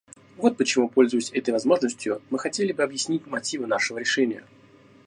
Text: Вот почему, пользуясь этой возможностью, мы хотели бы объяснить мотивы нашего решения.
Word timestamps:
Вот 0.37 0.57
почему, 0.57 0.89
пользуясь 0.89 1.31
этой 1.31 1.51
возможностью, 1.51 2.23
мы 2.31 2.39
хотели 2.39 2.71
бы 2.71 2.81
объяснить 2.81 3.27
мотивы 3.27 3.67
нашего 3.67 3.99
решения. 3.99 4.43